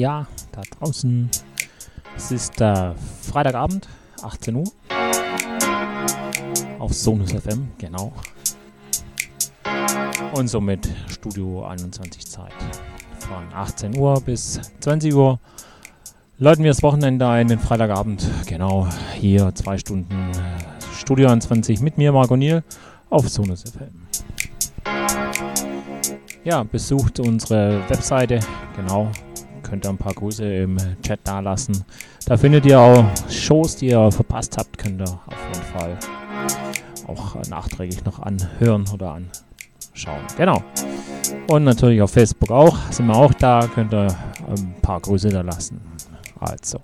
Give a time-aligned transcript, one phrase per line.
[0.00, 1.28] Ja, da draußen.
[2.22, 3.88] Es ist äh, Freitagabend,
[4.22, 4.64] 18 Uhr.
[6.78, 8.12] Auf Sonus FM, genau.
[10.34, 12.52] Und somit Studio 21 Zeit.
[13.20, 15.40] Von 18 Uhr bis 20 Uhr
[16.36, 18.28] läuten wir das Wochenende ein, den Freitagabend.
[18.46, 22.62] Genau, hier zwei Stunden äh, Studio 21 mit mir, Marco Niel,
[23.08, 24.06] auf Sonus FM.
[26.44, 28.40] Ja, besucht unsere Webseite,
[28.76, 29.10] genau,
[29.62, 31.84] könnt ihr ein paar Grüße im Chat dalassen.
[32.26, 35.98] Da findet ihr auch Shows, die ihr verpasst habt, könnt ihr auf jeden Fall
[37.06, 40.22] auch nachträglich noch anhören oder anschauen.
[40.36, 40.62] Genau.
[41.48, 44.06] Und natürlich auf Facebook auch, sind wir auch da, könnt ihr
[44.48, 45.80] ein paar Grüße da lassen.
[46.38, 46.80] Also.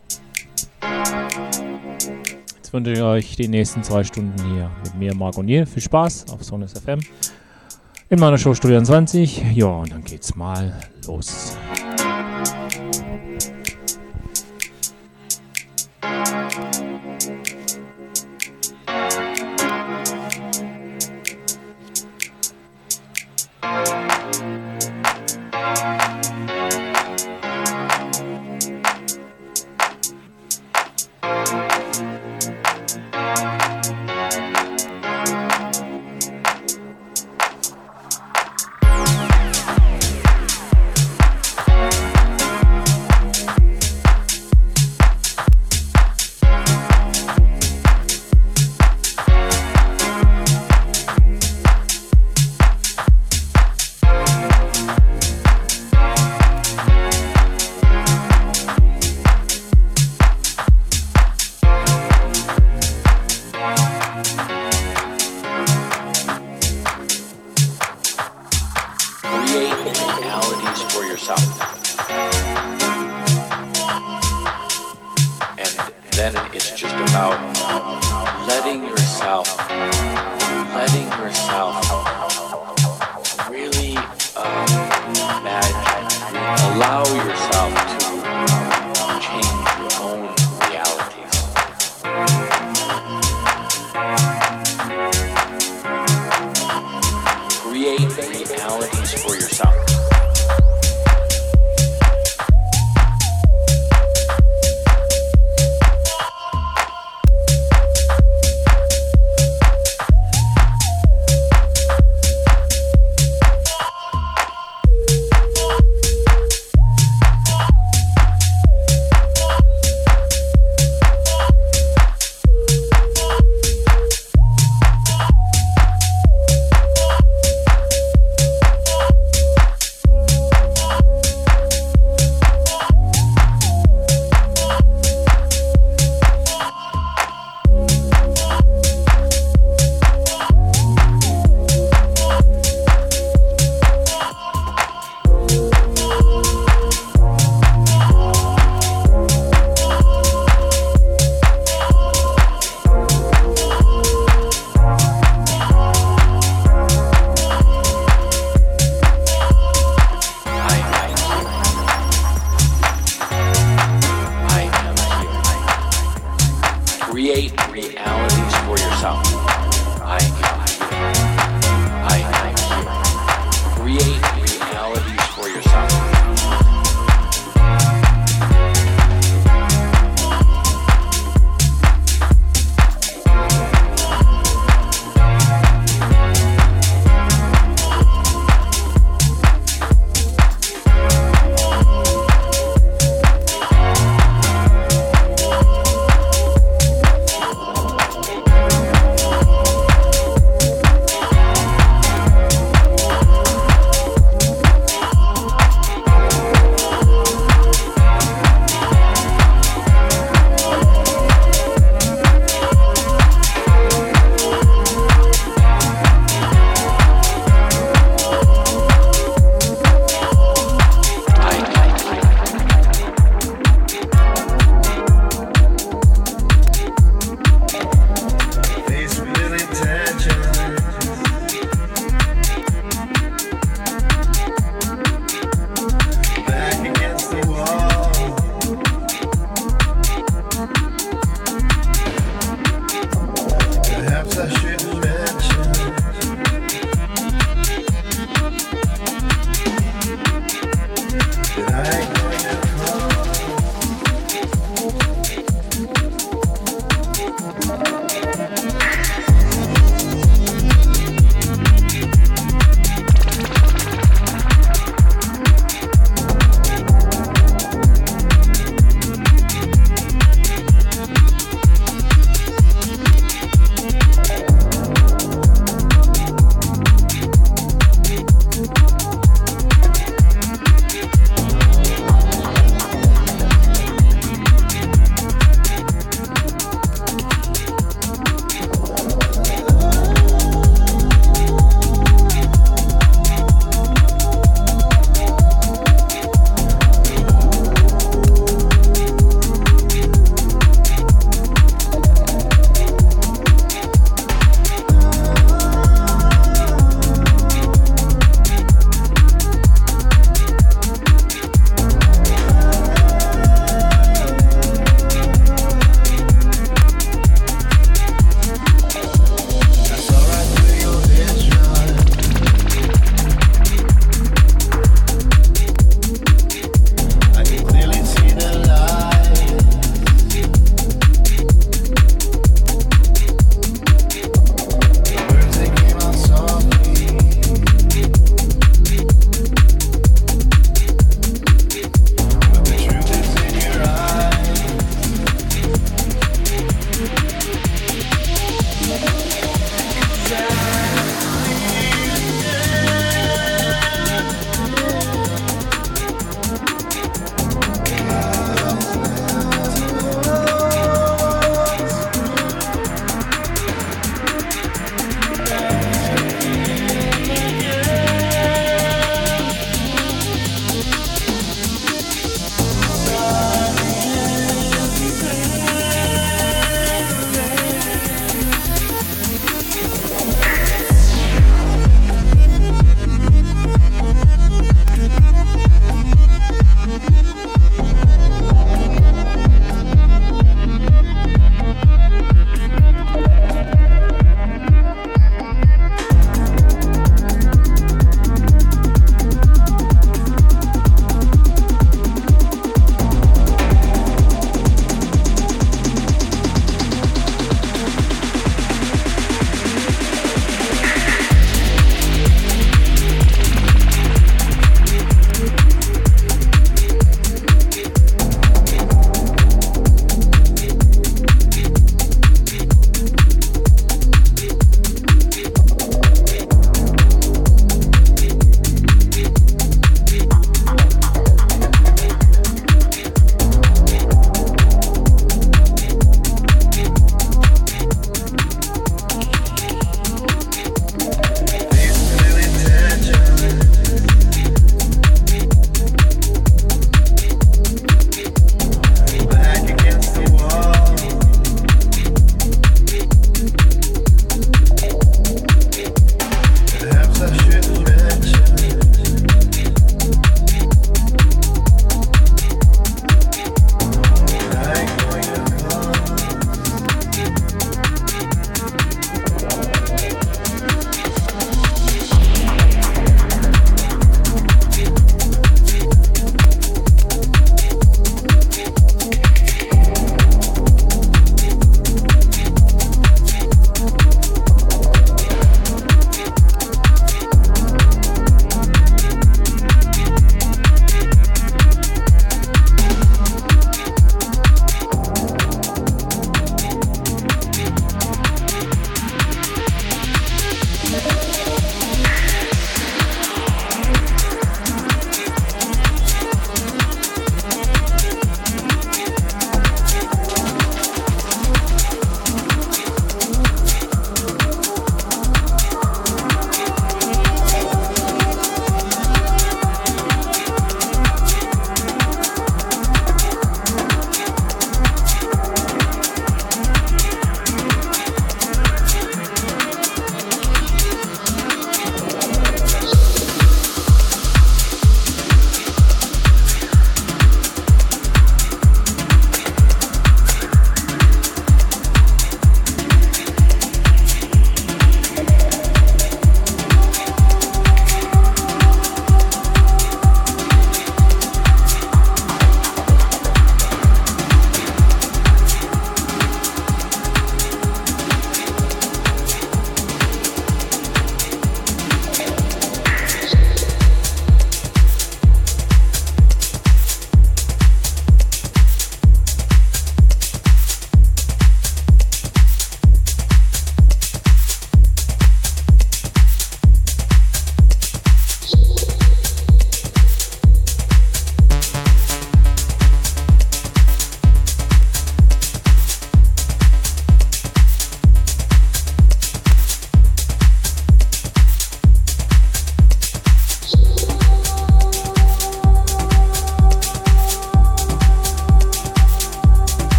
[2.56, 5.67] Jetzt wünsche ich euch die nächsten zwei Stunden hier mit mir, Marc O'Neill.
[5.67, 6.99] Viel Spaß auf Sonnes FM
[8.09, 9.55] in meiner Show Studio 20.
[9.55, 10.75] Ja, und dann geht's mal
[11.06, 11.56] los.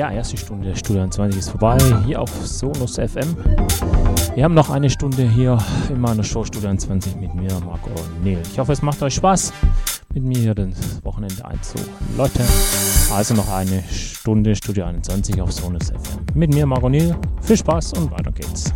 [0.00, 1.76] Ja, erste Stunde Studio 20 ist vorbei,
[2.06, 3.36] hier auf Sonus FM.
[4.34, 5.58] Wir haben noch eine Stunde hier
[5.90, 7.90] in meiner Show Studio 20 mit mir, Marco
[8.24, 8.40] Neil.
[8.50, 9.52] Ich hoffe, es macht euch Spaß,
[10.14, 12.46] mit mir hier das Wochenende einzuläuten.
[13.14, 16.24] Also noch eine Stunde Studio 21 auf Sonus FM.
[16.32, 17.14] Mit mir, Marco Neil.
[17.42, 18.72] Viel Spaß und weiter geht's.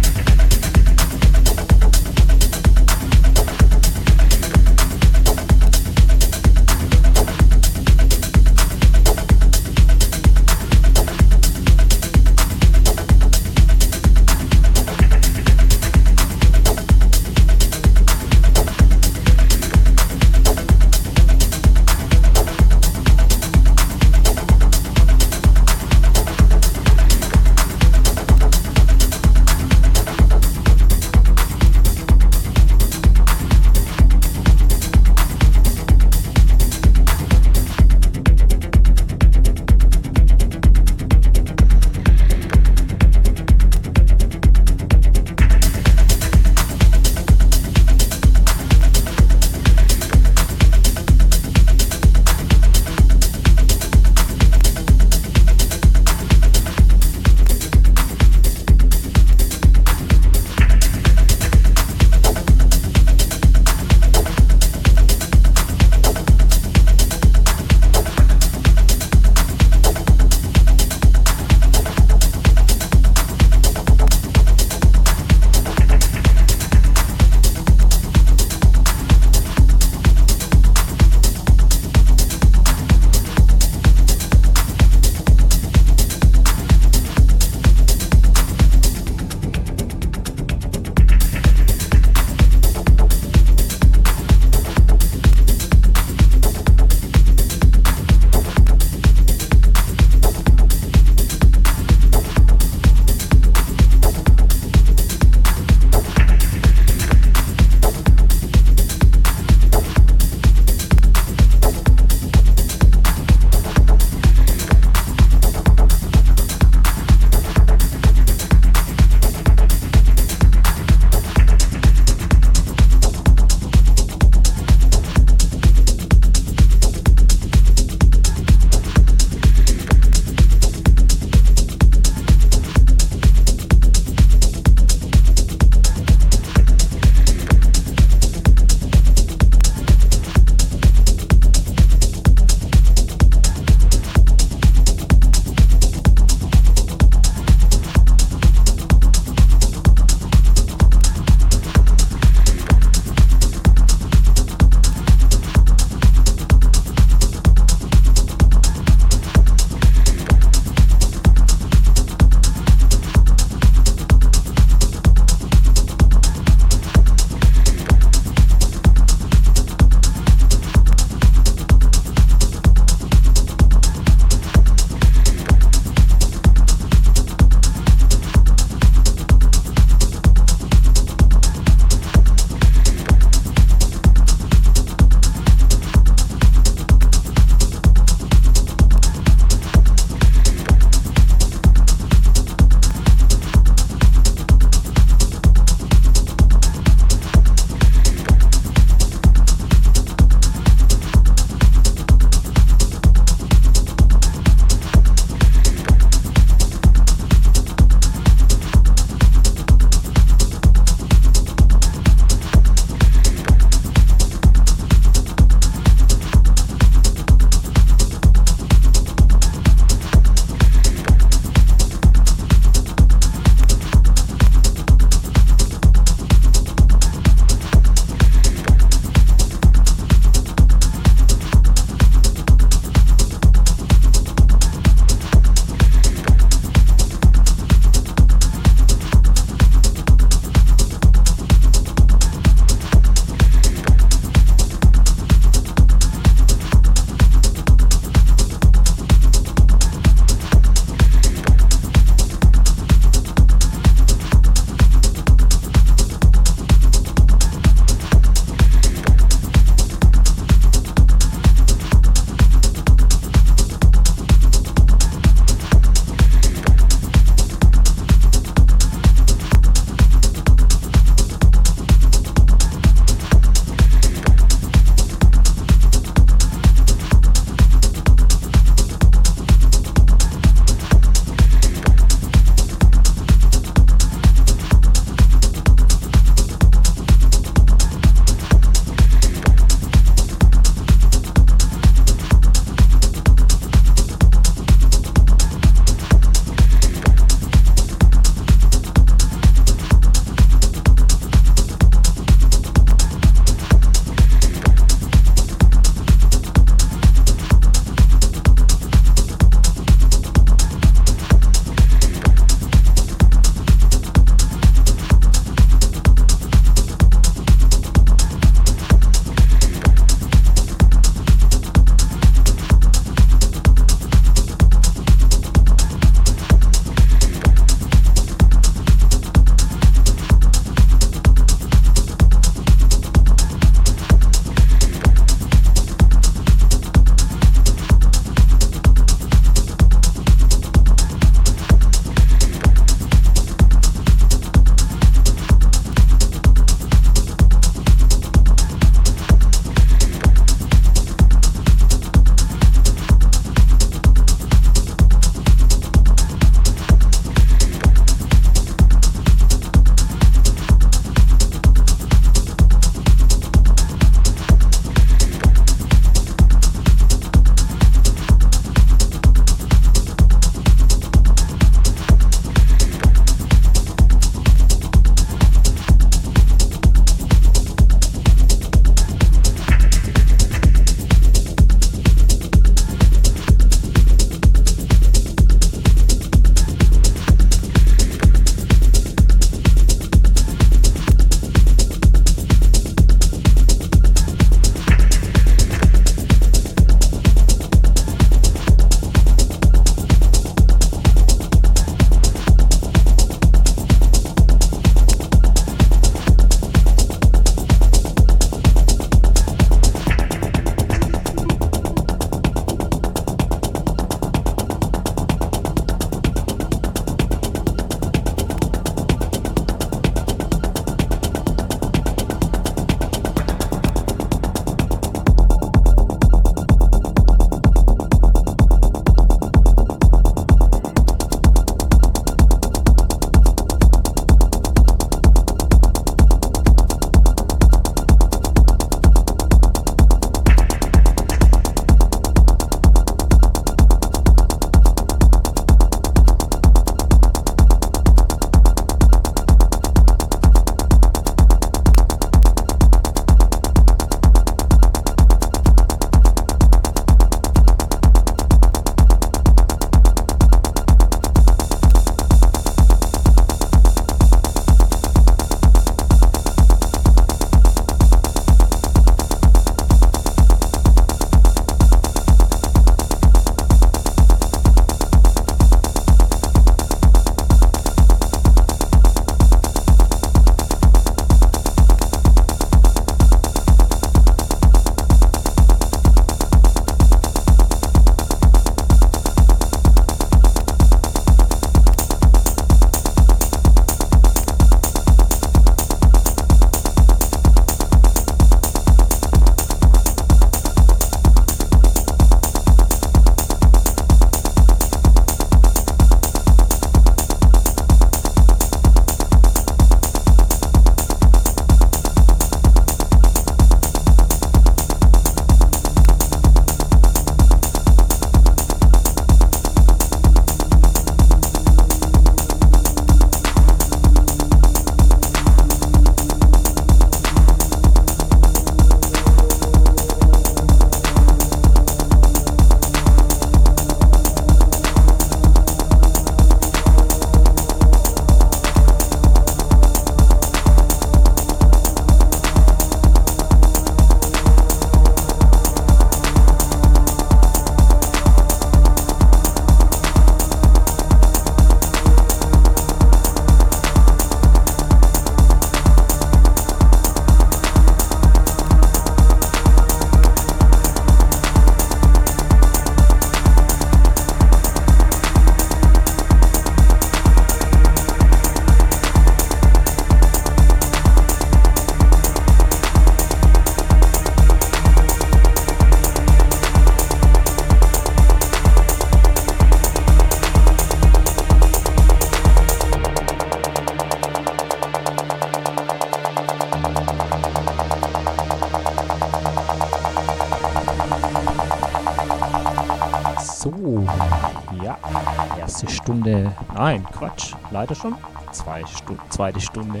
[596.42, 596.56] Stunde.
[596.74, 597.54] Nein, Quatsch.
[597.70, 598.14] Leider schon.
[598.52, 600.00] Zwei Stu zweite Stunde.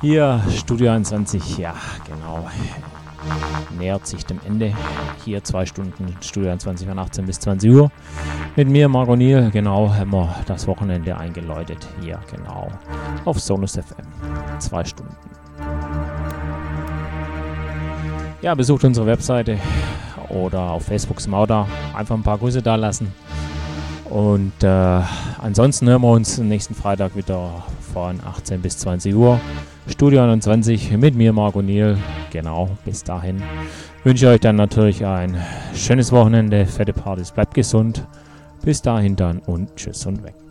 [0.00, 1.58] Hier, Studio 21.
[1.58, 1.74] Ja,
[2.06, 2.46] genau.
[3.78, 4.74] Nähert sich dem Ende.
[5.24, 7.90] Hier zwei Stunden Studio 21 von 18 bis 20 Uhr.
[8.54, 9.50] Mit mir, Margot Niel.
[9.50, 11.86] Genau, haben wir das Wochenende eingeläutet.
[12.00, 12.68] Hier, genau.
[13.24, 14.06] Auf Sonus FM.
[14.58, 15.16] Zwei Stunden.
[18.42, 19.58] Ja, besucht unsere Webseite
[20.28, 21.66] oder auf Facebook sind wir da.
[21.94, 23.12] Einfach ein paar Grüße da lassen.
[24.14, 25.00] Und äh,
[25.42, 29.40] ansonsten hören wir uns nächsten Freitag wieder von 18 bis 20 Uhr.
[29.88, 31.98] Studio 21 mit mir, Marco Niel.
[32.30, 33.42] Genau, bis dahin
[34.04, 35.36] wünsche ich euch dann natürlich ein
[35.74, 38.06] schönes Wochenende, fette Partys, bleibt gesund.
[38.62, 40.43] Bis dahin dann und tschüss und weg.